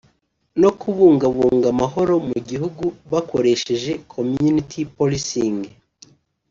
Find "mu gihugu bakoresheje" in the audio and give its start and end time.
2.29-3.91